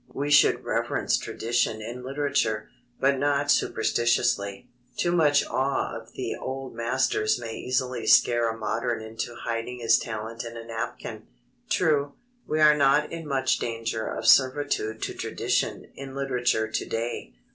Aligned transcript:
We 0.15 0.31
should 0.31 0.63
reverence 0.63 1.15
tradition 1.15 1.79
in 1.79 2.03
literature, 2.03 2.71
but 2.99 3.19
not 3.19 3.51
superstitiously. 3.51 4.67
Too 4.97 5.11
much 5.11 5.45
awe 5.45 5.95
of 5.95 6.13
the 6.13 6.35
old 6.35 6.73
masters 6.73 7.37
may 7.39 7.55
easily 7.57 8.07
scare 8.07 8.49
a 8.49 8.57
modern 8.57 9.03
into 9.03 9.35
hiding 9.35 9.77
his 9.77 9.99
talent 9.99 10.43
in 10.43 10.57
a 10.57 10.65
napkin. 10.65 11.27
True, 11.69 12.13
we 12.47 12.59
are 12.59 12.75
not 12.75 13.11
in 13.11 13.27
much 13.27 13.59
danger 13.59 14.07
of 14.07 14.25
servitude 14.25 15.03
to 15.03 15.13
tradition 15.13 15.91
in 15.93 16.15
literature 16.15 16.67
to 16.67 16.83
day. 16.87 17.35